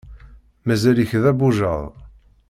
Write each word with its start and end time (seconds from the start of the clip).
Mazal-ik 0.65 1.11
d 1.21 1.23
abujad. 1.31 1.91